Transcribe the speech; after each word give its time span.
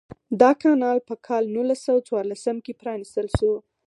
دا 0.41 0.51
کانال 0.61 0.97
په 1.07 1.15
کال 1.27 1.43
نولس 1.55 1.79
سوه 1.87 2.01
څوارلسم 2.07 2.57
کې 2.65 2.73
پرانیستل 2.81 3.27
شو. 3.37 3.53